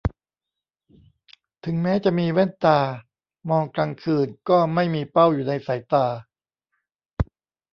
[1.65, 2.79] ถึงแม้จะมีแว่นตา
[3.49, 6.05] มองกลางคืนก็ไม่มีเป้าอยู่ในสายตา